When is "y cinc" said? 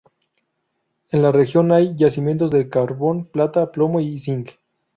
3.99-4.53